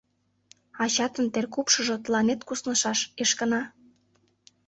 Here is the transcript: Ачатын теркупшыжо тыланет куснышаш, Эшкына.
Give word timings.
Ачатын 0.83 1.25
теркупшыжо 1.33 1.95
тыланет 2.03 2.41
куснышаш, 2.47 2.99
Эшкына. 3.23 3.61